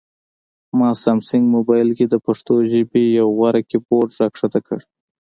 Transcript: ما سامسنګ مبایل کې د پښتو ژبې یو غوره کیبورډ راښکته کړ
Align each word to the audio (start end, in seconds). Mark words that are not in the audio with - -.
ما 0.77 0.89
سامسنګ 1.03 1.43
مبایل 1.55 1.89
کې 1.97 2.05
د 2.09 2.15
پښتو 2.25 2.53
ژبې 2.71 3.01
یو 3.19 3.27
غوره 3.37 3.61
کیبورډ 3.69 4.09
راښکته 4.21 4.59
کړ 4.67 4.79